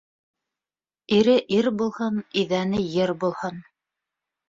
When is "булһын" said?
1.83-2.19, 3.27-3.65